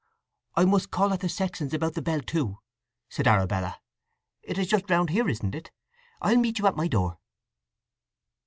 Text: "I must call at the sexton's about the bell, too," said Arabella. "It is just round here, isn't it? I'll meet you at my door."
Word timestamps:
"I 0.55 0.65
must 0.65 0.89
call 0.89 1.13
at 1.13 1.19
the 1.19 1.29
sexton's 1.29 1.75
about 1.75 1.93
the 1.93 2.01
bell, 2.01 2.21
too," 2.21 2.57
said 3.07 3.27
Arabella. 3.27 3.79
"It 4.41 4.57
is 4.57 4.65
just 4.67 4.89
round 4.89 5.11
here, 5.11 5.29
isn't 5.29 5.53
it? 5.53 5.69
I'll 6.23 6.37
meet 6.37 6.57
you 6.57 6.65
at 6.65 6.75
my 6.75 6.87
door." 6.87 7.19